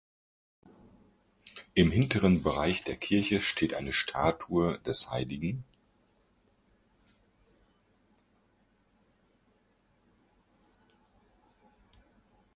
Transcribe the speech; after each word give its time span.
Im 1.75 1.91
hinteren 1.91 2.41
Bereich 2.41 2.83
der 2.83 2.95
Kirche 2.95 3.39
steht 3.39 3.75
eine 3.75 3.93
Statue 3.93 4.79
des 4.79 5.11
hl. 5.11 5.61